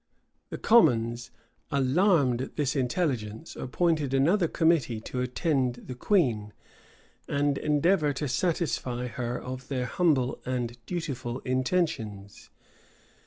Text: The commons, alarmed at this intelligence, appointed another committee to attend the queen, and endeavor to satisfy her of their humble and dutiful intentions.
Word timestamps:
The 0.49 0.57
commons, 0.57 1.29
alarmed 1.69 2.41
at 2.41 2.55
this 2.55 2.75
intelligence, 2.75 3.55
appointed 3.55 4.15
another 4.15 4.47
committee 4.47 4.99
to 5.01 5.21
attend 5.21 5.75
the 5.75 5.93
queen, 5.93 6.53
and 7.27 7.55
endeavor 7.59 8.11
to 8.13 8.27
satisfy 8.27 9.05
her 9.05 9.39
of 9.39 9.67
their 9.67 9.85
humble 9.85 10.41
and 10.43 10.75
dutiful 10.87 11.37
intentions. 11.41 12.49